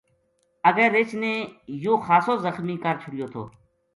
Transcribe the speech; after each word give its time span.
اگے 0.69 0.85
رچھ 0.95 1.13
نے 1.21 1.33
یو 1.83 1.93
خاصو 2.05 2.33
زخمی 2.45 2.75
کر 2.83 2.95
چھڑیو 3.01 3.27
تھو 3.33 3.43